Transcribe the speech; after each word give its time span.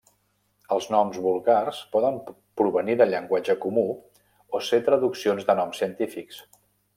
Els 0.75 0.85
noms 0.93 1.17
vulgars 1.25 1.81
poden 1.95 2.17
provenir 2.61 2.95
del 3.03 3.13
llenguatge 3.17 3.57
comú 3.67 3.85
o 3.91 4.63
ser 4.71 4.81
traduccions 4.89 5.47
de 5.51 5.59
noms 5.61 5.85
científics. 5.85 6.43